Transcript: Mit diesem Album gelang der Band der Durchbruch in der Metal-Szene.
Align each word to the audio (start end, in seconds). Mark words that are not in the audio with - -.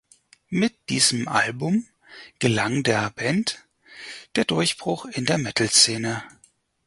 Mit 0.49 0.89
diesem 0.89 1.27
Album 1.27 1.85
gelang 2.39 2.81
der 2.81 3.11
Band 3.11 3.63
der 4.35 4.45
Durchbruch 4.45 5.05
in 5.05 5.27
der 5.27 5.37
Metal-Szene. 5.37 6.23